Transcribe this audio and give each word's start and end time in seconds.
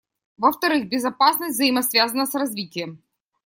Во-вторых, 0.39 0.89
безопасность 0.89 1.53
взаимосвязана 1.53 2.25
с 2.25 2.33
развитием. 2.33 3.03